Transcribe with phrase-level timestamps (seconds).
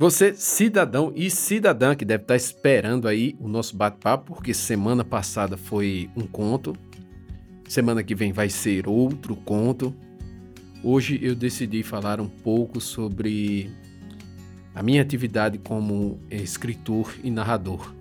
[0.00, 5.58] Você, cidadão e cidadã que deve estar esperando aí o nosso bate-papo, porque semana passada
[5.58, 6.74] foi um conto,
[7.68, 9.94] semana que vem vai ser outro conto.
[10.82, 13.70] Hoje eu decidi falar um pouco sobre
[14.74, 17.94] a minha atividade como escritor e narrador.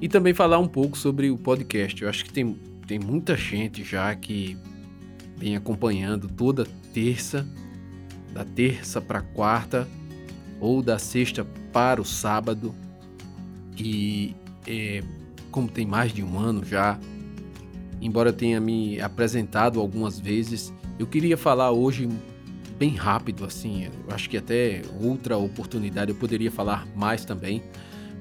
[0.00, 2.02] E também falar um pouco sobre o podcast.
[2.02, 4.58] Eu acho que tem, tem muita gente já que
[5.36, 7.46] vem acompanhando toda terça,
[8.32, 9.86] da terça para quarta
[10.64, 12.74] ou da sexta para o sábado.
[13.76, 14.34] E
[14.66, 15.02] é,
[15.50, 16.98] como tem mais de um ano já,
[18.00, 22.08] embora eu tenha me apresentado algumas vezes, eu queria falar hoje
[22.78, 23.84] bem rápido, assim.
[23.84, 27.62] Eu acho que até outra oportunidade eu poderia falar mais também,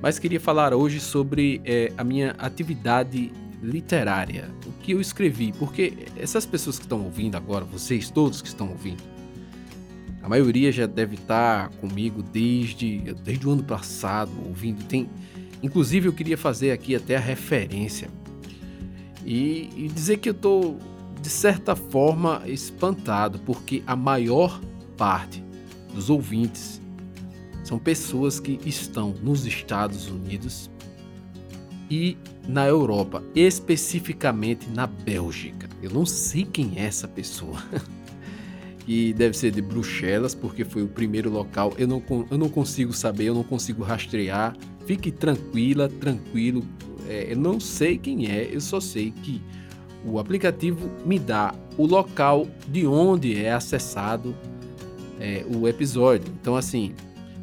[0.01, 3.31] mas queria falar hoje sobre é, a minha atividade
[3.61, 8.49] literária, o que eu escrevi, porque essas pessoas que estão ouvindo agora, vocês todos que
[8.49, 9.01] estão ouvindo,
[10.23, 14.81] a maioria já deve estar comigo desde, desde o ano passado, ouvindo.
[14.85, 15.09] Tem,
[15.61, 18.09] inclusive, eu queria fazer aqui até a referência
[19.25, 20.79] e, e dizer que eu estou,
[21.21, 24.61] de certa forma, espantado, porque a maior
[24.95, 25.43] parte
[25.93, 26.81] dos ouvintes
[27.65, 30.71] são pessoas que estão nos Estados Unidos
[31.89, 32.17] e
[32.47, 35.67] na Europa, especificamente na Bélgica.
[35.81, 37.61] Eu não sei quem é essa pessoa.
[38.87, 41.73] e deve ser de Bruxelas, porque foi o primeiro local.
[41.77, 44.55] Eu não, eu não consigo saber, eu não consigo rastrear.
[44.85, 46.63] Fique tranquila, tranquilo.
[47.07, 49.41] É, eu não sei quem é, eu só sei que
[50.05, 54.35] o aplicativo me dá o local de onde é acessado
[55.19, 56.33] é, o episódio.
[56.41, 56.93] Então, assim,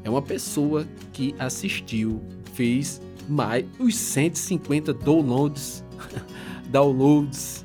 [0.04, 2.20] é uma pessoa que assistiu,
[2.52, 5.84] fez mais os 150 downloads,
[6.68, 7.64] downloads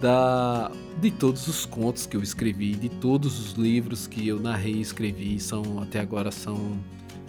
[0.00, 4.74] da de todos os contos que eu escrevi, de todos os livros que eu narrei
[4.74, 6.78] e escrevi, são até agora são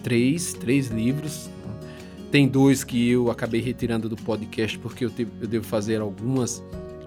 [0.02, 1.50] três, três livros.
[2.30, 6.62] Tem dois que eu acabei retirando do podcast porque eu, te, eu devo fazer algumas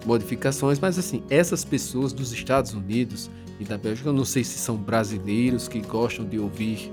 [0.05, 4.57] modificações, mas assim, essas pessoas dos Estados Unidos e da Bélgica, eu não sei se
[4.57, 6.91] são brasileiros que gostam de ouvir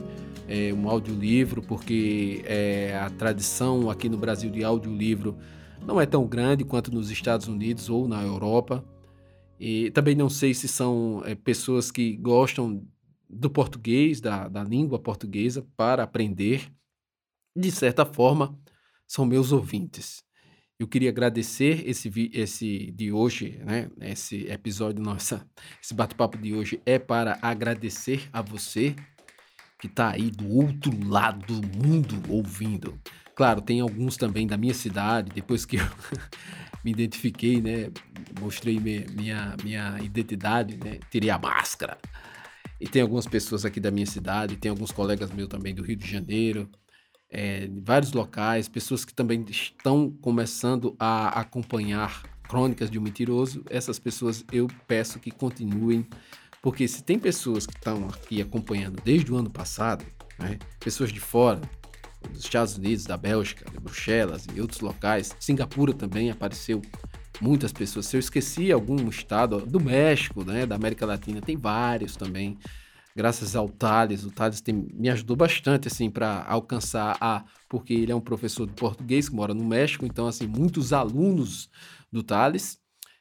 [0.49, 5.37] é, um audiolivro, porque é, a tradição aqui no Brasil de audiolivro
[5.87, 8.85] não é tão grande quanto nos Estados Unidos ou na Europa.
[9.59, 12.87] E também não sei se são é, pessoas que gostam
[13.29, 16.71] do português, da, da língua portuguesa, para aprender.
[17.57, 18.59] De certa forma,
[19.07, 20.23] são meus ouvintes.
[20.79, 23.91] Eu queria agradecer esse, esse de hoje, né?
[24.01, 25.49] Esse episódio, nossa,
[25.83, 28.95] esse bate-papo de hoje é para agradecer a você
[29.81, 32.99] que está aí do outro lado do mundo ouvindo.
[33.35, 35.85] Claro, tem alguns também da minha cidade, depois que eu
[36.87, 37.91] me identifiquei, né?
[38.41, 41.01] Mostrei minha, minha identidade, né?
[41.11, 41.99] Tirei a máscara.
[42.81, 45.97] E tem algumas pessoas aqui da minha cidade, tem alguns colegas meus também do Rio
[45.97, 46.71] de Janeiro,
[47.29, 53.65] é, de vários locais, pessoas que também estão começando a acompanhar Crônicas de um Mentiroso.
[53.69, 56.07] Essas pessoas eu peço que continuem,
[56.63, 60.05] porque se tem pessoas que estão aqui acompanhando desde o ano passado,
[60.39, 61.61] né, pessoas de fora,
[62.29, 65.35] dos Estados Unidos, da Bélgica, de Bruxelas e outros locais.
[65.41, 66.83] Singapura também apareceu
[67.41, 68.07] muitas pessoas.
[68.07, 72.59] Se eu esqueci algum estado do México, né, da América Latina, tem vários também.
[73.15, 78.13] Graças ao Thales, o Thales tem, me ajudou bastante assim para alcançar a, porque ele
[78.13, 81.71] é um professor de português que mora no México, então assim muitos alunos
[82.13, 82.79] do Thales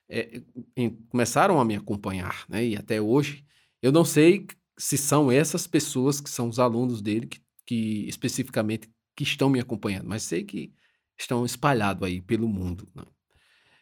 [0.09, 0.41] é,
[0.75, 2.65] em, começaram a me acompanhar, né?
[2.65, 3.45] E até hoje
[3.81, 8.89] eu não sei se são essas pessoas que são os alunos dele que, que especificamente
[9.15, 10.73] que estão me acompanhando, mas sei que
[11.17, 12.87] estão espalhados aí pelo mundo.
[12.93, 13.03] Né?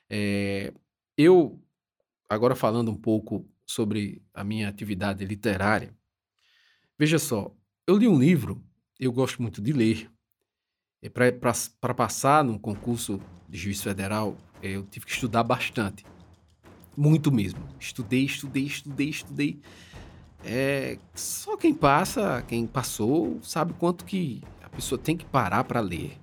[0.10, 0.74] É,
[1.18, 1.62] eu,
[2.30, 5.96] agora falando um pouco sobre a minha atividade literária,
[6.98, 7.56] veja só,
[7.88, 8.64] eu li um livro,
[9.00, 10.12] eu gosto muito de ler,
[11.12, 13.20] para passar num concurso
[13.50, 16.06] de juiz federal, eu tive que estudar bastante.
[16.96, 17.60] Muito mesmo.
[17.80, 19.62] Estudei, estudei, estudei, estudei.
[20.46, 24.42] É, só quem passa, quem passou, sabe quanto que
[24.76, 26.18] pessoa tem que parar para ler.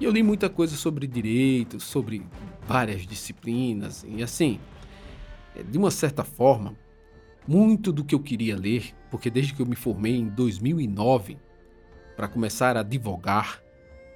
[0.00, 2.24] E eu li muita coisa sobre direito, sobre
[2.66, 4.58] várias disciplinas, e assim,
[5.54, 6.76] é, de uma certa forma,
[7.46, 11.36] muito do que eu queria ler, porque desde que eu me formei em 2009,
[12.16, 13.62] para começar a advogar,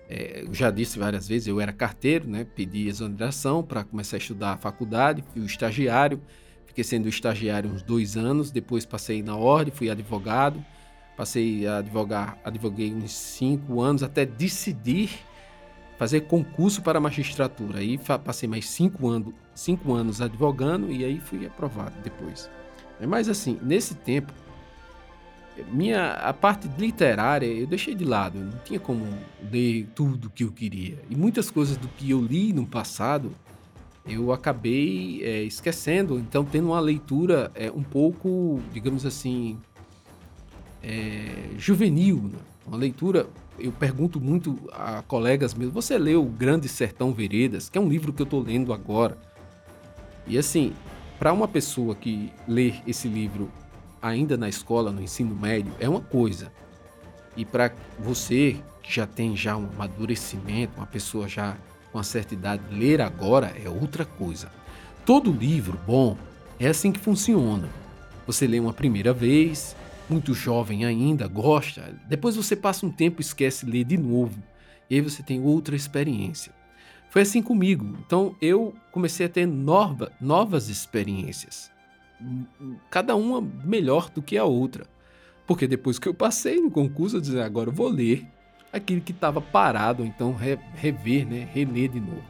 [0.09, 2.45] é, eu já disse várias vezes, eu era carteiro, né?
[2.45, 6.21] Pedi exoneração para começar a estudar a faculdade, fui estagiário,
[6.67, 10.65] fiquei sendo estagiário uns dois anos, depois passei na ordem, fui advogado,
[11.17, 15.11] Passei a advogar, advoguei uns cinco anos até decidir
[15.97, 17.79] fazer concurso para magistratura.
[17.79, 22.51] Aí passei mais cinco anos, cinco anos advogando e aí fui aprovado depois.
[23.01, 24.33] Mas assim, nesse tempo,
[25.73, 29.07] minha a parte literária eu deixei de lado, não tinha como
[29.51, 30.99] ler tudo que eu queria.
[31.09, 33.33] E muitas coisas do que eu li no passado
[34.09, 39.59] eu acabei é, esquecendo, então tendo uma leitura é, um pouco, digamos assim,
[40.83, 42.39] é, juvenil, né?
[42.67, 43.29] uma leitura.
[43.59, 48.13] Eu pergunto muito a colegas meus: você leu Grande Sertão Veredas, que é um livro
[48.13, 49.17] que eu estou lendo agora?
[50.27, 50.73] E assim,
[51.19, 53.51] para uma pessoa que lê esse livro
[54.03, 56.53] ainda na escola, no ensino médio, é uma coisa.
[57.37, 61.57] E para você que já tem já um amadurecimento, uma pessoa já
[61.91, 64.51] com uma certa idade, ler agora é outra coisa.
[65.05, 66.17] Todo livro bom
[66.59, 67.69] é assim que funciona.
[68.27, 69.77] Você lê uma primeira vez,
[70.09, 74.43] muito jovem ainda, gosta, depois você passa um tempo e esquece ler de novo,
[74.89, 76.53] e aí você tem outra experiência.
[77.11, 77.97] Foi assim comigo.
[78.05, 81.71] Então eu comecei a ter nova, novas experiências
[82.91, 84.87] cada uma melhor do que a outra.
[85.47, 88.27] Porque depois que eu passei no concurso, eu disse, agora eu vou ler
[88.73, 92.25] aquilo que estava parado, então re, rever, né, reler de novo.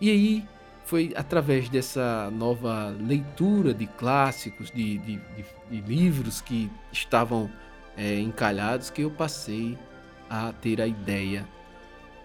[0.00, 0.44] E aí
[0.88, 7.50] foi através dessa nova leitura de clássicos, de, de, de, de livros que estavam
[7.94, 9.76] é, encalhados, que eu passei
[10.30, 11.46] a ter a ideia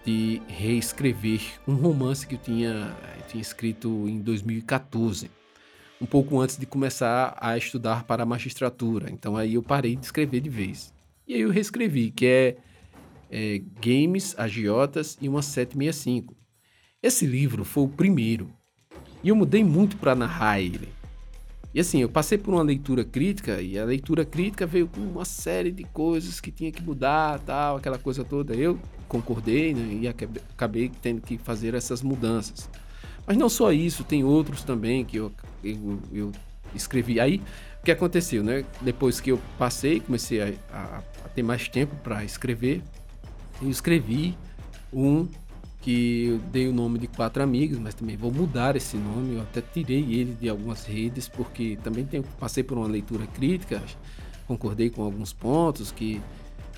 [0.02, 5.30] de reescrever um romance que eu tinha, eu tinha escrito em 2014
[6.00, 9.10] um pouco antes de começar a estudar para a magistratura.
[9.10, 10.92] Então aí eu parei de escrever de vez.
[11.28, 12.56] E aí eu reescrevi, que é,
[13.30, 16.34] é Games, Agiotas e uma 765.
[17.04, 18.48] Esse livro foi o primeiro.
[19.22, 20.88] E eu mudei muito para narrar ele.
[21.74, 25.26] E assim, eu passei por uma leitura crítica e a leitura crítica veio com uma
[25.26, 28.54] série de coisas que tinha que mudar, tal, aquela coisa toda.
[28.54, 32.70] Eu concordei né, e acabei tendo que fazer essas mudanças.
[33.26, 35.30] Mas não só isso, tem outros também que eu,
[35.62, 36.32] eu, eu
[36.74, 37.20] escrevi.
[37.20, 37.42] Aí,
[37.82, 38.64] o que aconteceu, né?
[38.80, 42.82] Depois que eu passei, comecei a, a, a ter mais tempo para escrever,
[43.60, 44.34] eu escrevi
[44.90, 45.28] um
[45.84, 49.34] que eu dei o nome de Quatro Amigos, mas também vou mudar esse nome.
[49.34, 53.82] Eu até tirei ele de algumas redes, porque também tenho, passei por uma leitura crítica,
[54.48, 56.22] concordei com alguns pontos que,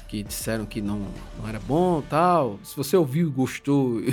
[0.09, 1.07] que disseram que não,
[1.39, 2.59] não era bom tal.
[2.65, 4.01] Se você ouviu e gostou,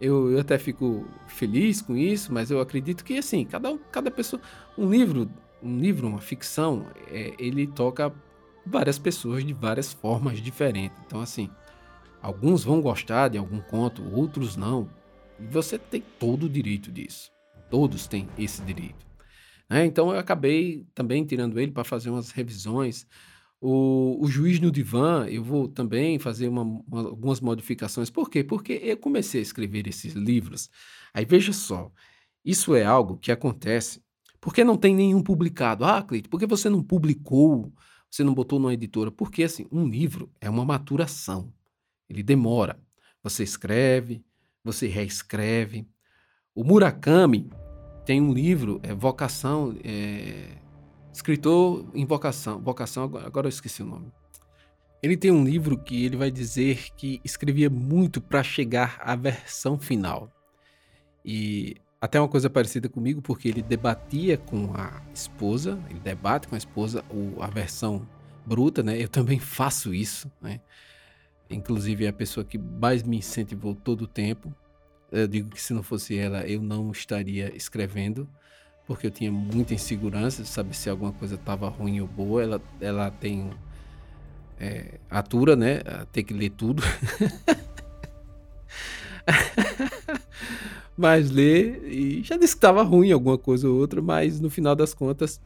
[0.00, 4.40] Eu, eu, até fico feliz com isso, mas eu acredito que assim, cada, cada pessoa.
[4.76, 5.28] Um livro,
[5.60, 8.12] um livro, uma ficção, é, ele toca
[8.64, 10.96] várias pessoas de várias formas diferentes.
[11.04, 11.50] Então, assim,
[12.22, 14.88] alguns vão gostar de algum conto, outros não.
[15.38, 17.30] E você tem todo o direito disso.
[17.70, 19.06] Todos têm esse direito.
[19.68, 19.84] Né?
[19.84, 23.06] Então eu acabei também tirando ele para fazer umas revisões.
[23.60, 28.08] O, o juiz no divã, eu vou também fazer uma, uma, algumas modificações.
[28.08, 28.44] Por quê?
[28.44, 30.70] Porque eu comecei a escrever esses livros.
[31.12, 31.90] Aí veja só,
[32.44, 34.00] isso é algo que acontece
[34.40, 35.84] porque não tem nenhum publicado.
[35.84, 37.72] Ah, Cleito, por que você não publicou?
[38.10, 39.10] Você não botou numa editora?
[39.10, 41.52] Porque assim, um livro é uma maturação.
[42.08, 42.78] Ele demora.
[43.22, 44.24] Você escreve,
[44.64, 45.86] você reescreve.
[46.54, 47.50] O Murakami
[48.04, 49.76] tem um livro, é Vocação.
[49.84, 50.58] É
[51.18, 54.12] Escritor em vocação, vocação, agora eu esqueci o nome.
[55.02, 59.76] Ele tem um livro que ele vai dizer que escrevia muito para chegar à versão
[59.76, 60.30] final.
[61.24, 66.54] E até uma coisa parecida comigo, porque ele debatia com a esposa, ele debate com
[66.54, 67.04] a esposa
[67.40, 68.06] a versão
[68.46, 68.96] bruta, né?
[68.96, 70.60] Eu também faço isso, né?
[71.50, 74.54] Inclusive é a pessoa que mais me incentivou todo o tempo.
[75.10, 78.28] Eu digo que se não fosse ela, eu não estaria escrevendo
[78.88, 82.42] porque eu tinha muita insegurança de saber se alguma coisa estava ruim ou boa.
[82.42, 83.50] Ela, ela tem.
[84.58, 85.80] É, atura, né?
[86.10, 86.82] Ter que ler tudo.
[90.96, 94.74] mas lê e já disse que estava ruim alguma coisa ou outra, mas no final
[94.74, 95.38] das contas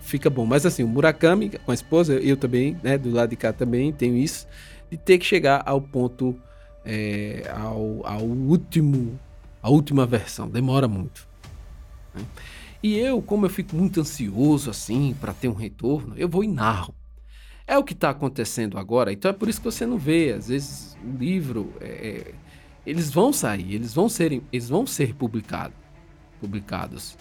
[0.00, 0.46] fica bom.
[0.46, 3.92] Mas assim, o Murakami com a esposa, eu também, né, do lado de cá também
[3.92, 4.48] tenho isso,
[4.90, 6.36] de ter que chegar ao ponto,
[6.84, 9.18] é, ao, ao último,
[9.62, 10.48] a última versão.
[10.48, 11.28] Demora muito.
[12.14, 12.22] Né?
[12.82, 16.48] E eu, como eu fico muito ansioso assim para ter um retorno, eu vou e
[16.48, 16.94] narro.
[17.66, 20.32] É o que está acontecendo agora, então é por isso que você não vê.
[20.32, 22.34] Às vezes o livro, é, é,
[22.86, 25.74] eles vão sair, eles vão ser, eles vão ser publicado,
[26.40, 27.16] publicados.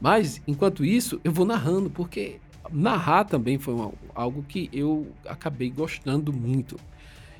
[0.00, 2.38] Mas enquanto isso, eu vou narrando, porque
[2.70, 6.78] narrar também foi uma, algo que eu acabei gostando muito.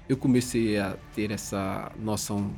[0.08, 2.50] Eu comecei a ter essa noção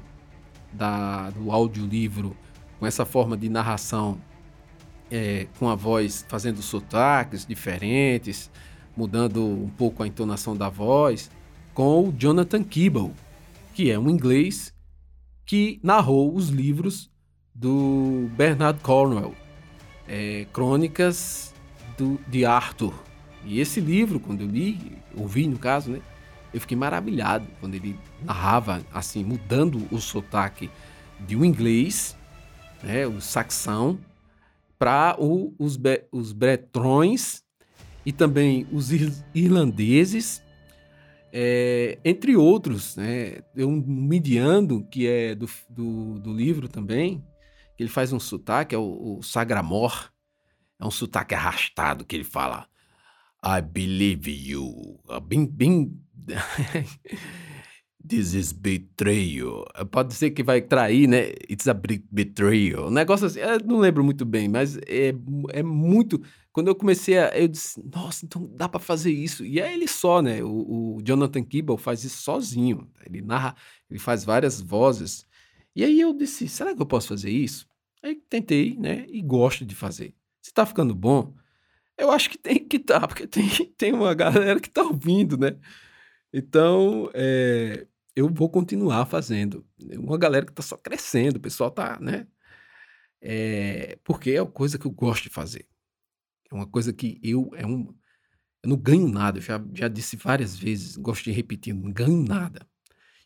[0.73, 2.37] da, do audiolivro
[2.79, 4.21] com essa forma de narração
[5.11, 8.51] é, com a voz fazendo sotaques diferentes,
[8.97, 11.31] mudando um pouco a entonação da voz,
[11.75, 13.13] com o Jonathan Keeble,
[13.75, 14.75] que é um inglês
[15.45, 17.11] que narrou os livros
[17.55, 19.35] do Bernard Cornwell,
[20.09, 21.55] é, Crônicas
[21.97, 22.95] do, de Arthur.
[23.45, 26.01] E esse livro, quando eu li, ouvi no caso, né?
[26.57, 30.71] Eu fiquei maravilhado quando ele narrava, assim, mudando o sotaque
[31.21, 32.17] de um inglês,
[32.83, 34.01] né, o saxão,
[34.79, 35.79] para os,
[36.11, 37.45] os bretrões
[38.07, 38.89] e também os
[39.35, 40.43] irlandeses,
[41.31, 42.97] é, entre outros.
[42.97, 47.23] Né, um midiano, que é do, do, do, livro também,
[47.77, 50.11] que ele faz um sotaque, é o, o Sagramor,
[50.81, 52.67] é um sotaque arrastado que ele fala.
[53.45, 54.99] I believe you.
[55.23, 56.06] Bem, bem
[58.07, 59.65] This is betrayal.
[59.91, 61.31] Pode ser que vai trair, né?
[61.51, 62.87] It's a betrayal.
[62.87, 65.13] Um negócio assim, eu não lembro muito bem, mas é,
[65.53, 66.23] é muito.
[66.53, 67.29] Quando eu comecei a.
[67.37, 69.45] Eu disse, nossa, então dá para fazer isso.
[69.45, 70.43] E é ele só, né?
[70.45, 72.89] O, o Jonathan Kibble faz isso sozinho.
[73.05, 73.57] Ele narra,
[73.91, 75.27] ele faz várias vozes.
[75.75, 77.67] E aí eu disse, será que eu posso fazer isso?
[78.03, 79.05] Aí tentei, né?
[79.09, 80.15] E gosto de fazer.
[80.41, 81.35] Se tá ficando bom,
[81.99, 85.57] eu acho que tem que tá, porque tem, tem uma galera que tá ouvindo, né?
[86.39, 89.67] Então, é, eu vou continuar fazendo.
[89.99, 92.27] Uma galera que está só crescendo, o pessoal tá, né?
[93.23, 95.67] É, porque é uma coisa que eu gosto de fazer.
[96.53, 97.95] É uma coisa que eu é um
[98.63, 102.23] eu não ganho nada, eu já, já disse várias vezes, gosto de repetir, não ganho
[102.23, 102.69] nada.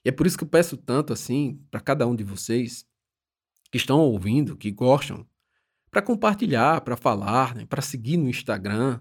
[0.04, 2.86] E é por isso que eu peço tanto assim para cada um de vocês
[3.72, 5.26] que estão ouvindo, que gostam,
[5.90, 9.00] para compartilhar, para falar, né, para seguir no Instagram,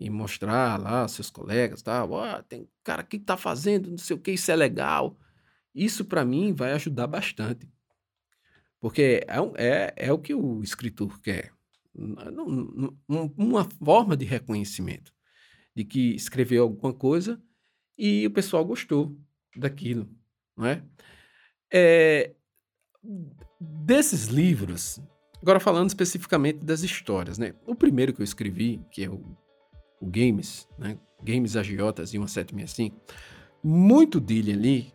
[0.00, 2.02] e mostrar lá seus colegas, tá?
[2.06, 5.14] Oh, tem cara que tá fazendo, não sei o que, isso é legal.
[5.74, 7.68] Isso para mim vai ajudar bastante.
[8.80, 11.52] Porque é, é, é o que o escritor quer.
[13.36, 15.12] Uma forma de reconhecimento.
[15.76, 17.40] De que escreveu alguma coisa
[17.96, 19.14] e o pessoal gostou
[19.54, 20.08] daquilo,
[20.56, 20.82] não é?
[21.70, 22.34] é
[23.60, 24.98] desses livros,
[25.42, 27.54] agora falando especificamente das histórias, né?
[27.66, 29.36] O primeiro que eu escrevi, que é o
[30.00, 30.98] o Games, né?
[31.22, 32.96] Games Agiotas e 1765,
[33.62, 34.94] muito dele ali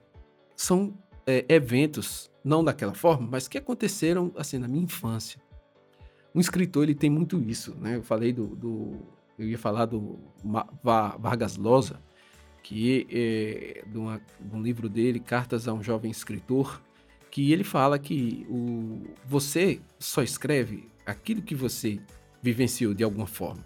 [0.56, 0.98] são
[1.28, 5.40] é, eventos, não daquela forma, mas que aconteceram assim na minha infância.
[6.34, 7.96] Um escritor ele tem muito isso, né?
[7.98, 9.00] Eu falei do, do
[9.38, 10.20] eu ia falar do
[10.84, 12.02] Vargas Llosa,
[12.64, 16.82] que é de, uma, de um livro dele, Cartas a um Jovem Escritor,
[17.30, 22.00] que ele fala que o, você só escreve aquilo que você
[22.42, 23.64] vivenciou de alguma forma.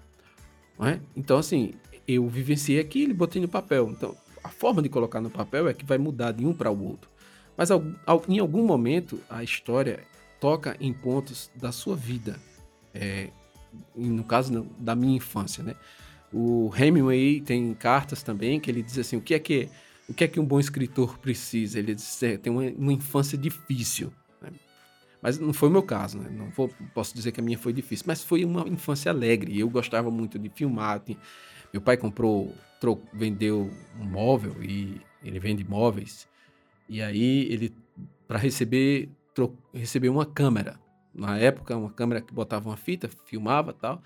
[0.82, 1.00] É?
[1.16, 1.74] Então, assim,
[2.08, 3.90] eu vivenciei aquilo e botei no papel.
[3.90, 6.84] Então, a forma de colocar no papel é que vai mudar de um para o
[6.84, 7.10] outro.
[7.58, 7.70] Mas
[8.30, 10.00] em algum momento, a história
[10.40, 12.40] toca em pontos da sua vida.
[12.94, 13.30] É,
[13.96, 15.76] no caso da minha infância, né?
[16.32, 19.70] O Hemingway tem cartas também que ele diz assim, o que é que
[20.08, 21.78] o que é que um bom escritor precisa?
[21.78, 24.12] Ele diz, é, tem uma, uma infância difícil.
[25.22, 26.30] Mas não foi o meu caso, né?
[26.30, 29.60] Não vou, posso dizer que a minha foi difícil, mas foi uma infância alegre.
[29.60, 31.02] Eu gostava muito de filmar.
[31.74, 32.54] Meu pai comprou,
[33.14, 36.28] vendeu um móvel e ele vende móveis.
[36.88, 37.76] E aí ele,
[38.28, 39.10] para receber,
[39.74, 40.80] recebeu uma câmera.
[41.14, 44.02] Na época, uma câmera que botava uma fita, filmava tal.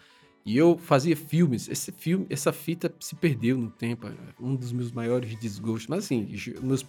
[0.46, 1.70] E eu fazia filmes.
[1.70, 4.08] Esse filme, essa fita se perdeu no tempo.
[4.08, 5.88] É um dos meus maiores desgostos.
[5.88, 6.28] Mas assim,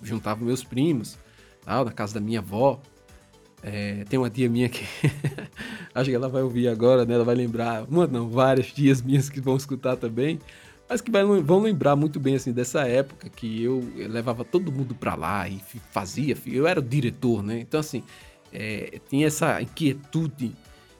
[0.02, 1.18] juntava meus primos,
[1.62, 2.80] tal, na casa da minha avó.
[3.66, 4.84] É, tem uma tia minha que
[5.94, 7.14] acho que ela vai ouvir agora, né?
[7.14, 10.38] Ela vai lembrar, uma não, várias tias minhas que vão escutar também,
[10.86, 14.70] mas que vai, vão lembrar muito bem assim dessa época que eu, eu levava todo
[14.70, 17.58] mundo para lá e fazia, eu era o diretor, né?
[17.58, 18.04] Então assim,
[18.52, 20.52] é, tinha essa inquietude,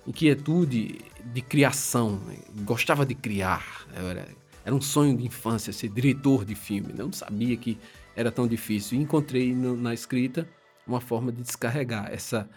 [0.07, 1.01] inquietude
[1.35, 2.37] de criação, né?
[2.63, 4.27] gostava de criar, era,
[4.65, 7.01] era um sonho de infância ser diretor de filme, né?
[7.01, 7.77] eu não sabia que
[8.17, 8.99] era tão difícil.
[8.99, 10.49] Encontrei no, na escrita
[10.87, 12.49] uma forma de descarregar essa,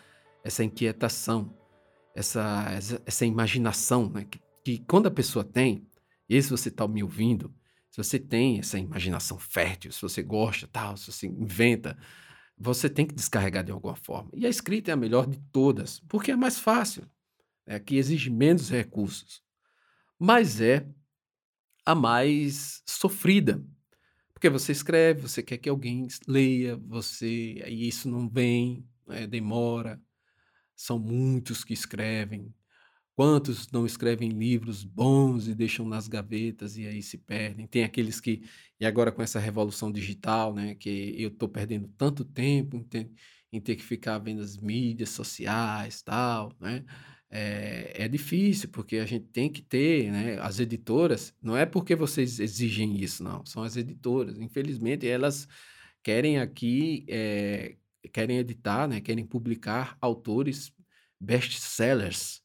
[0.43, 1.55] essa inquietação,
[2.15, 2.65] essa,
[3.05, 4.25] essa, imaginação, né?
[4.25, 5.87] que, que quando a pessoa tem,
[6.27, 7.53] e se você está me ouvindo,
[7.89, 11.97] se você tem essa imaginação fértil, se você gosta, tal, se você inventa,
[12.57, 14.29] você tem que descarregar de alguma forma.
[14.33, 17.09] E a escrita é a melhor de todas, porque é mais fácil,
[17.65, 19.41] é que exige menos recursos,
[20.19, 20.87] mas é
[21.85, 23.63] a mais sofrida,
[24.37, 27.59] porque você escreve, você quer que alguém leia, você.
[27.65, 29.99] Aí isso não vem, né, demora.
[30.75, 32.53] São muitos que escrevem.
[33.15, 37.67] Quantos não escrevem livros bons e deixam nas gavetas e aí se perdem?
[37.67, 38.43] Tem aqueles que.
[38.79, 40.75] E agora com essa revolução digital, né?
[40.75, 43.11] Que eu estou perdendo tanto tempo em ter,
[43.51, 46.85] em ter que ficar vendo as mídias sociais tal, né?
[47.29, 50.39] É, é difícil, porque a gente tem que ter, né?
[50.39, 54.39] As editoras, não é porque vocês exigem isso, não, são as editoras.
[54.39, 55.47] Infelizmente, elas
[56.01, 57.75] querem aqui, é,
[58.13, 59.01] querem editar, né?
[59.01, 60.71] Querem publicar autores
[61.19, 62.41] best-sellers,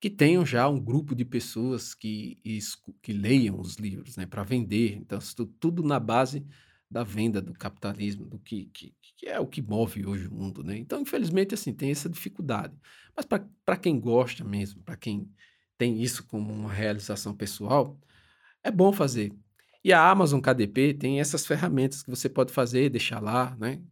[0.00, 2.40] que tenham já um grupo de pessoas que,
[3.00, 4.96] que leiam os livros, né, para vender.
[4.96, 5.18] Então,
[5.60, 6.44] tudo na base
[6.92, 10.62] da venda do capitalismo, do que, que, que, é o que move hoje o mundo,
[10.62, 10.76] né?
[10.76, 12.74] Então, infelizmente, assim, tem essa dificuldade.
[13.16, 15.28] Mas para quem gosta mesmo, para quem
[15.78, 17.98] tem isso como uma realização pessoal,
[18.62, 19.32] é bom fazer.
[19.84, 23.82] E a Amazon KDP tem essas ferramentas que você pode fazer, deixar lá, né?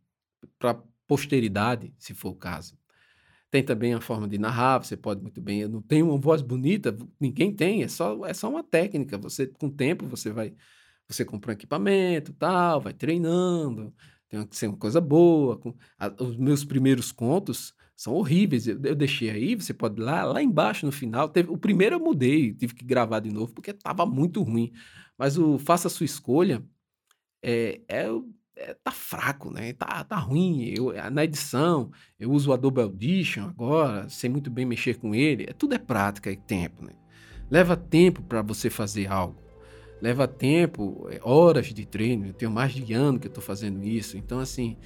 [0.59, 2.79] Para posteridade, se for o caso.
[3.51, 5.63] Tem também a forma de narrar, você pode muito bem.
[5.63, 9.19] Eu não tenho uma voz bonita, ninguém tem, é só, é só uma técnica.
[9.19, 10.55] Você, com o tempo, você vai.
[11.11, 13.93] Você compra um equipamento, tal, vai treinando,
[14.29, 15.61] tem que ser uma coisa boa.
[16.19, 18.67] Os meus primeiros contos são horríveis.
[18.67, 21.29] Eu, deixei aí, você pode ir lá, lá embaixo no final.
[21.29, 24.73] Teve, o primeiro eu mudei, tive que gravar de novo, porque estava muito ruim.
[25.19, 26.65] Mas o Faça a Sua Escolha
[27.43, 28.09] é, é
[28.61, 29.73] é, tá fraco, né?
[29.73, 30.65] Tá, tá ruim.
[30.77, 35.47] Eu, na edição, eu uso o Adobe Audition agora, sei muito bem mexer com ele.
[35.49, 36.93] É, tudo é prática e tempo, né?
[37.51, 39.50] Leva tempo para você fazer algo.
[40.01, 42.27] Leva tempo, é, horas de treino.
[42.27, 44.17] Eu tenho mais de ano que eu estou fazendo isso.
[44.17, 44.77] Então, assim,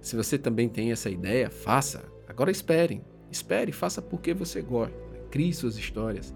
[0.00, 2.04] se você também tem essa ideia, faça.
[2.28, 3.00] Agora espere.
[3.30, 4.94] Espere, faça porque você gosta.
[5.30, 6.34] Crie suas histórias.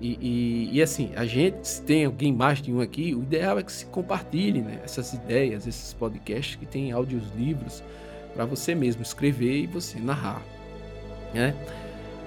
[0.00, 3.58] E, e, e, assim, a gente, se tem alguém mais de um aqui, o ideal
[3.58, 7.84] é que se compartilhe né, essas ideias, esses podcasts que tem áudios livros
[8.34, 10.42] para você mesmo escrever e você narrar.
[11.32, 11.54] Né?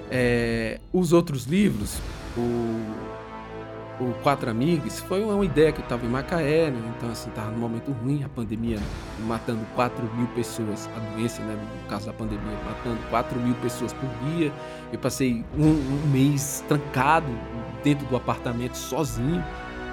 [0.10, 2.00] É, os outros livros,
[2.38, 3.25] o
[4.00, 6.94] o Quatro Amigos foi uma ideia que eu estava em Macaé, né?
[6.98, 8.78] então assim, estava num momento ruim, a pandemia
[9.26, 13.94] matando 4 mil pessoas, a doença, né, no caso da pandemia, matando 4 mil pessoas
[13.94, 14.52] por dia.
[14.92, 17.28] Eu passei um, um mês trancado
[17.84, 19.44] dentro do apartamento sozinho,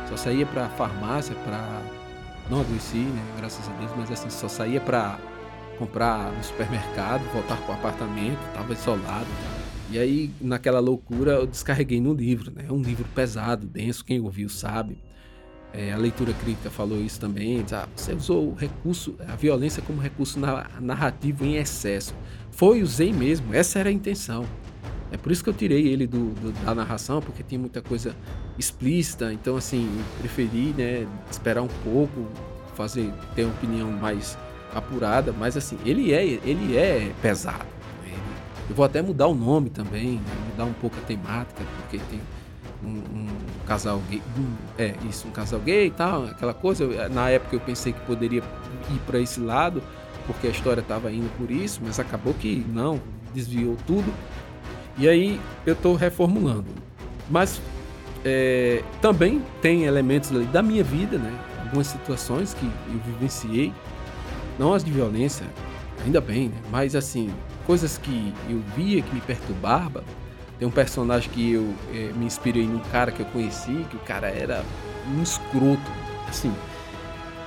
[0.09, 1.83] só saía para farmácia, para
[2.51, 5.17] não adoeci, né, graças a Deus, mas assim, só saía para
[5.79, 9.27] comprar no supermercado, voltar para o apartamento, estava isolado.
[9.93, 12.65] E aí, naquela loucura, eu descarreguei no livro, né?
[12.67, 14.97] É um livro pesado, denso, quem ouviu sabe.
[15.71, 17.63] É, a leitura crítica falou isso também.
[17.63, 20.41] Diz, ah, você usou o recurso, a violência como recurso
[20.81, 22.15] narrativo em excesso.
[22.51, 24.47] Foi, usei mesmo, essa era a intenção.
[25.11, 28.17] É por isso que eu tirei ele do, do, da narração, porque tinha muita coisa
[28.59, 29.31] explícita.
[29.31, 32.29] Então, assim, preferi né, esperar um pouco,
[32.75, 34.39] fazer ter uma opinião mais
[34.75, 35.35] apurada.
[35.39, 37.72] Mas, assim, ele é, ele é pesado.
[38.69, 40.35] Eu vou até mudar o nome também, né?
[40.51, 42.21] mudar um pouco a temática, porque tem
[42.85, 43.29] um, um
[43.67, 44.23] casal gay.
[44.39, 47.09] Um, é, isso, um casal gay e tal, aquela coisa.
[47.09, 48.43] Na época eu pensei que poderia
[48.91, 49.83] ir para esse lado,
[50.27, 53.01] porque a história estava indo por isso, mas acabou que não,
[53.35, 54.13] desviou tudo.
[54.99, 56.67] E aí eu estou reformulando.
[57.31, 57.61] Mas
[58.25, 61.33] é, também tem elementos da minha vida, né?
[61.65, 63.73] Algumas situações que eu vivenciei,
[64.59, 65.47] não as de violência,
[66.05, 66.57] ainda bem, né?
[66.71, 67.31] Mas assim,
[67.67, 70.05] coisas que eu via que me perturbava.
[70.59, 74.01] Tem um personagem que eu é, me inspirei num cara que eu conheci, que o
[74.01, 74.65] cara era
[75.17, 75.91] um escroto,
[76.29, 76.55] assim,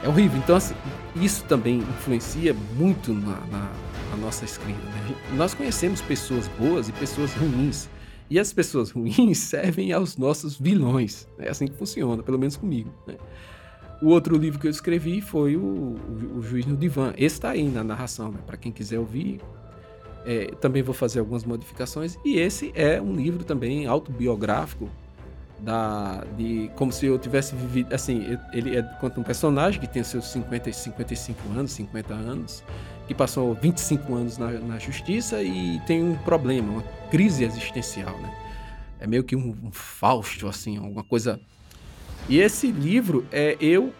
[0.04, 0.38] é horrível.
[0.38, 0.75] Então, assim,
[1.15, 3.71] isso também influencia muito na, na,
[4.12, 4.80] na nossa escrita.
[4.80, 5.15] Né?
[5.34, 7.89] Nós conhecemos pessoas boas e pessoas ruins.
[8.30, 11.28] E as pessoas ruins servem aos nossos vilões.
[11.39, 12.91] É assim que funciona, pelo menos comigo.
[13.08, 13.15] Né?
[14.01, 17.13] O outro livro que eu escrevi foi o, o, o Juiz no Divã.
[17.17, 18.39] Esse está aí na narração, né?
[18.45, 19.39] para quem quiser ouvir,
[20.25, 22.17] é, também vou fazer algumas modificações.
[22.25, 24.89] E esse é um livro também autobiográfico
[25.59, 30.03] da de como se eu tivesse vivido assim ele é conta um personagem que tem
[30.03, 32.63] seus 50 55 anos 50 anos
[33.07, 38.33] que passou 25 anos na, na justiça e tem um problema uma crise existencial né
[38.99, 41.39] é meio que um, um fausto assim alguma coisa
[42.27, 43.93] e esse livro é eu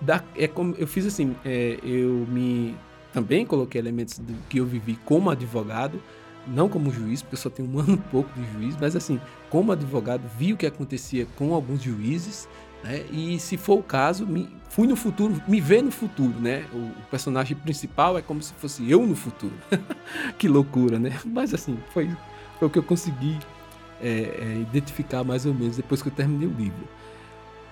[0.00, 2.74] da, é como eu fiz assim é, eu me
[3.12, 6.00] também coloquei elementos do que eu vivi como advogado,
[6.46, 9.20] não como juiz, porque eu só tenho um ano e pouco de juiz, mas assim,
[9.48, 12.48] como advogado, vi o que acontecia com alguns juízes,
[12.82, 13.04] né?
[13.10, 16.64] E se for o caso, me, fui no futuro, me ver no futuro, né?
[16.72, 19.54] O, o personagem principal é como se fosse eu no futuro.
[20.38, 21.18] que loucura, né?
[21.24, 22.10] Mas assim, foi,
[22.58, 23.38] foi o que eu consegui
[24.00, 26.88] é, é, identificar mais ou menos depois que eu terminei o livro.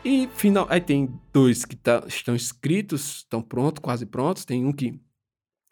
[0.04, 4.44] E final, aí tem dois que tá, estão escritos, estão prontos, quase prontos.
[4.44, 5.00] Tem um que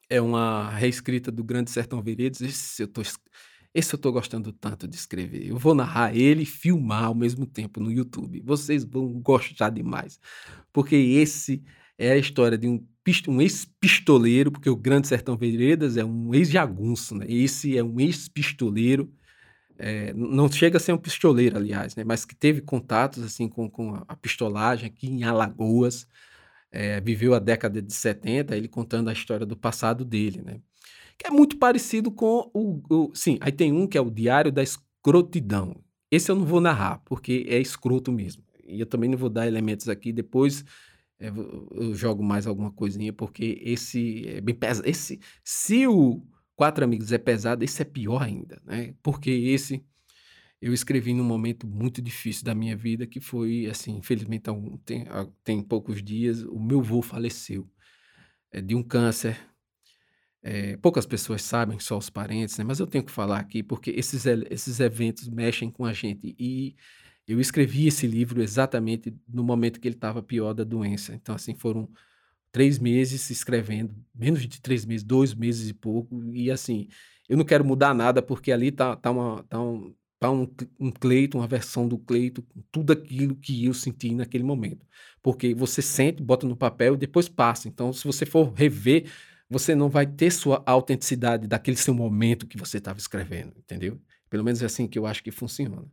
[0.09, 2.41] é uma reescrita do Grande Sertão Veredas.
[2.41, 3.03] Esse eu tô,
[3.75, 5.49] esse eu tô gostando tanto de escrever.
[5.49, 8.43] Eu vou narrar ele e filmar ao mesmo tempo no YouTube.
[8.45, 10.21] Vocês vão gostar demais.
[10.73, 11.63] Porque esse
[11.99, 12.87] é a história de um,
[13.29, 17.27] um ex-pistoleiro, porque o Grande Sertão Veredas é um ex-jagunço, né?
[17.29, 19.13] Esse é um ex-pistoleiro.
[19.79, 22.05] É, não chega a ser um pistoleiro, aliás, né?
[22.05, 26.07] Mas que teve contatos assim com, com a pistolagem aqui em Alagoas
[26.77, 30.61] é, viveu a década de 70, ele contando a história do passado dele, né?
[31.19, 34.53] Que é muito parecido com o, o, Sim, aí tem um que é o Diário
[34.53, 35.75] da Escrotidão,
[36.11, 38.43] esse eu não vou narrar, porque é escroto mesmo.
[38.65, 40.13] E eu também não vou dar elementos aqui.
[40.13, 40.65] Depois
[41.19, 44.89] é, eu jogo mais alguma coisinha, porque esse é bem pesado.
[44.89, 46.23] Esse, se o
[46.55, 48.95] Quatro Amigos é pesado, esse é pior ainda, né?
[49.03, 49.85] Porque esse
[50.67, 54.45] eu escrevi num momento muito difícil da minha vida, que foi, assim, infelizmente,
[54.85, 55.07] tem,
[55.45, 57.69] tem poucos dias, o meu avô faleceu
[58.51, 59.39] é, de um câncer.
[60.43, 62.65] É, poucas pessoas sabem, só os parentes, né?
[62.65, 66.35] Mas eu tenho que falar aqui, porque esses, esses eventos mexem com a gente.
[66.39, 66.75] E
[67.27, 71.15] eu escrevi esse livro exatamente no momento que ele estava pior da doença.
[71.15, 71.89] Então, assim, foram
[72.53, 76.25] três meses escrevendo, menos de três meses, dois meses e pouco.
[76.33, 76.89] E, assim,
[77.29, 79.95] eu não quero mudar nada, porque ali tá, tá, uma, tá, um,
[80.31, 84.87] um, um Cleito, uma versão do Cleito, tudo aquilo que eu senti naquele momento.
[85.23, 87.69] Porque você sente, bota no papel e depois passa.
[87.69, 89.11] Então, se você for rever,
[89.49, 94.01] você não vai ter sua autenticidade daquele seu momento que você estava escrevendo, entendeu?
[94.29, 95.85] Pelo menos é assim que eu acho que funciona.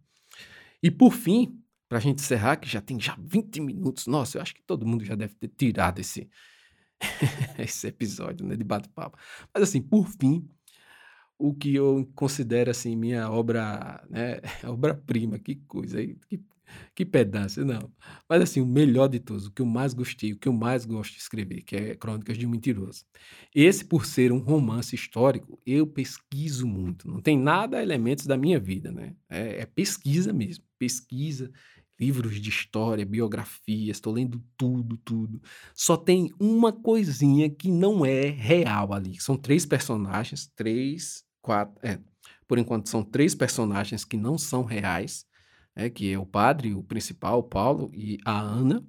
[0.82, 4.42] E por fim, para a gente encerrar, que já tem já 20 minutos, nossa, eu
[4.42, 6.28] acho que todo mundo já deve ter tirado esse,
[7.60, 9.18] esse episódio né, de bate-papo.
[9.54, 10.48] Mas assim, por fim,
[11.44, 16.42] o que eu considero assim minha obra, né, obra-prima, que coisa, que,
[16.96, 17.92] que pedância, não.
[18.30, 20.86] Mas assim, o melhor de todos, o que eu mais gostei, o que eu mais
[20.86, 23.04] gosto de escrever, que é Crônicas de um Mentiroso.
[23.54, 27.10] Esse, por ser um romance histórico, eu pesquiso muito.
[27.12, 29.14] Não tem nada elementos da minha vida, né?
[29.30, 31.52] É, é pesquisa mesmo, pesquisa,
[32.00, 35.42] livros de história, biografias, estou lendo tudo, tudo.
[35.76, 39.20] Só tem uma coisinha que não é real ali.
[39.20, 42.00] São três personagens, três, quatro, é,
[42.48, 45.28] por enquanto são três personagens que não são reais
[45.76, 48.86] é que é o padre, o principal, o Paulo e a Ana.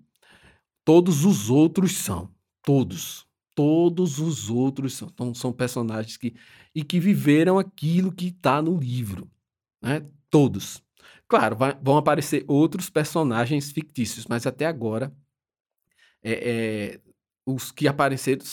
[0.84, 2.30] Todos os outros são,
[2.62, 6.34] todos, todos os outros são, então, são personagens que
[6.74, 9.30] e que viveram aquilo que está no livro,
[9.82, 10.06] né?
[10.28, 10.82] Todos.
[11.28, 15.14] Claro, vai, vão aparecer outros personagens fictícios, mas até agora
[16.22, 16.32] é,
[16.94, 17.00] é,
[17.46, 18.44] os que apareceram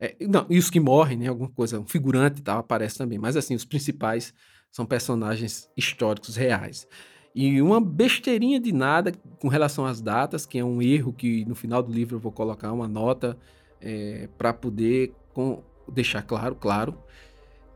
[0.00, 1.28] é, não, e os que morrem, né?
[1.28, 4.34] Alguma coisa, um figurante e tal aparece também, mas assim os principais
[4.70, 6.86] são personagens históricos reais.
[7.34, 11.54] E uma besteirinha de nada com relação às datas, que é um erro que no
[11.54, 13.38] final do livro eu vou colocar uma nota
[13.80, 16.98] é, para poder com, deixar claro, claro,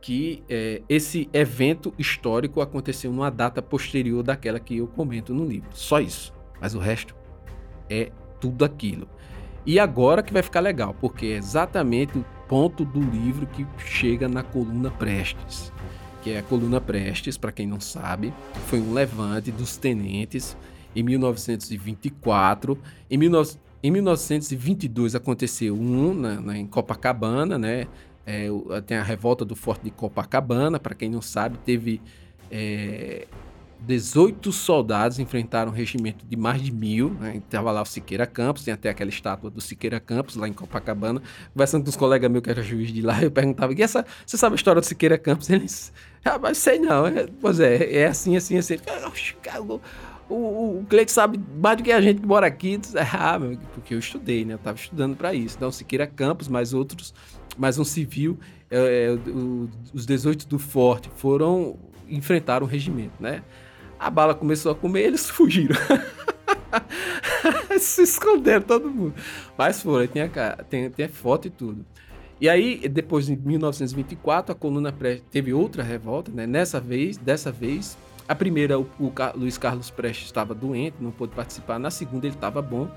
[0.01, 5.69] que é, esse evento histórico aconteceu numa data posterior daquela que eu comento no livro.
[5.73, 6.33] Só isso.
[6.59, 7.15] Mas o resto
[7.87, 9.07] é tudo aquilo.
[9.65, 14.27] E agora que vai ficar legal, porque é exatamente o ponto do livro que chega
[14.27, 15.71] na coluna Prestes
[16.21, 18.33] que é a coluna Prestes, para quem não sabe,
[18.67, 20.55] foi um levante dos tenentes
[20.95, 22.77] em 1924.
[23.09, 27.87] Em, 19, em 1922 aconteceu um na, na, em Copacabana, né?
[28.23, 28.47] É,
[28.85, 31.99] tem a revolta do Forte de Copacabana, para quem não sabe, teve
[32.51, 33.27] é,
[33.81, 37.09] 18 soldados enfrentaram um regimento de mais de mil.
[37.19, 37.37] Né?
[37.37, 41.21] Estava lá o Siqueira Campos, tem até aquela estátua do Siqueira Campos lá em Copacabana.
[41.51, 44.37] Conversando com os colegas meus que era juiz de lá, eu perguntava: e essa, você
[44.37, 45.49] sabe a história do Siqueira Campos?
[45.49, 45.91] Eles,
[46.23, 47.07] ah, mas sei não.
[47.07, 48.77] É, pois é, é assim, assim, assim.
[50.29, 52.79] O, o, o sabe mais do que a gente que mora aqui.
[53.13, 54.53] Ah, meu, porque eu estudei, né?
[54.53, 55.57] Eu estava estudando para isso.
[55.57, 57.13] Então, Siqueira Campos, mais outros,
[57.57, 58.39] mais um civil.
[58.69, 63.41] É, é, o, os 18 do Forte foram enfrentar o regimento, né?
[64.01, 65.75] A bala começou a comer, eles fugiram.
[67.79, 69.13] Se esconderam todo mundo.
[69.55, 70.23] Mas foram, tem,
[70.67, 71.85] tem, tem foto e tudo.
[72.39, 74.91] E aí, depois, em 1924, a coluna
[75.29, 76.47] teve outra revolta, né?
[76.47, 77.95] Nessa vez, dessa vez,
[78.27, 81.77] a primeira, o, o Luiz Carlos Prestes estava doente, não pôde participar.
[81.77, 82.89] Na segunda, ele estava bom.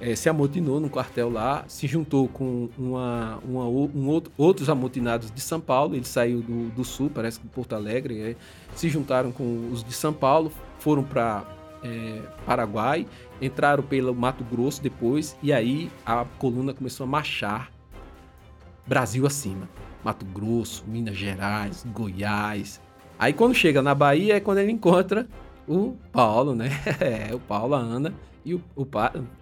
[0.00, 5.30] É, se amotinou no quartel lá, se juntou com uma, uma, um outro, outros amotinados
[5.30, 5.94] de São Paulo.
[5.94, 8.20] Ele saiu do, do sul, parece que Porto Alegre.
[8.20, 8.36] É,
[8.74, 11.44] se juntaram com os de São Paulo, foram para
[11.82, 13.06] é, Paraguai,
[13.42, 17.70] entraram pelo Mato Grosso depois, e aí a coluna começou a marchar
[18.86, 19.68] Brasil acima.
[20.02, 22.80] Mato Grosso, Minas Gerais, Goiás.
[23.18, 25.28] Aí quando chega na Bahia é quando ele encontra
[25.68, 26.70] o Paulo, né?
[27.00, 28.86] É, o Paulo, a Ana e o, o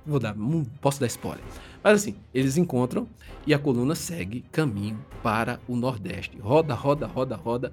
[0.07, 1.43] vou dar, não posso dar spoiler.
[1.83, 3.09] Mas assim, eles encontram
[3.47, 6.39] e a coluna segue caminho para o Nordeste.
[6.39, 7.73] Roda, roda, roda, roda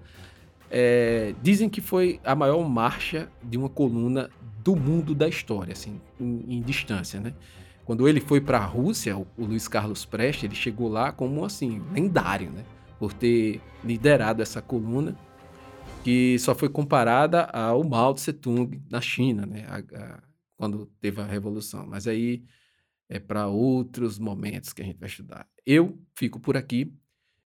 [0.69, 4.29] é, dizem que foi a maior marcha de uma coluna
[4.63, 7.33] do mundo da história, assim, em, em distância, né?
[7.85, 11.45] Quando ele foi para a Rússia, o, o, Luiz Carlos Prestes, ele chegou lá como
[11.45, 12.63] assim lendário, né?
[12.97, 15.15] Por ter liderado essa coluna
[16.03, 19.65] que só foi comparada ao Mao Tse Tung na China, né?
[19.69, 20.19] A, a,
[20.57, 21.85] quando teve a revolução.
[21.85, 22.45] Mas aí
[23.09, 25.47] é para outros momentos que a gente vai estudar.
[25.65, 26.93] Eu fico por aqui.